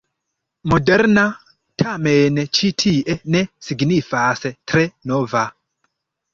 [0.71, 1.25] ”Moderna”
[1.83, 5.49] tamen ĉi tie ne signifas tre nova.